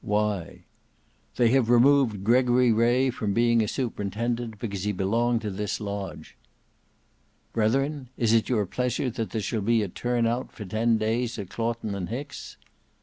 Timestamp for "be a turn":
9.61-10.25